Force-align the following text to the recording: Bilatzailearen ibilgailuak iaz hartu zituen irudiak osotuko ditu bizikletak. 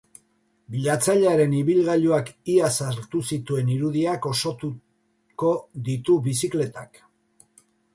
Bilatzailearen 0.75 1.53
ibilgailuak 1.57 2.33
iaz 2.55 2.73
hartu 2.87 3.23
zituen 3.29 3.71
irudiak 3.77 4.29
osotuko 4.35 5.57
ditu 5.91 6.21
bizikletak. 6.31 7.05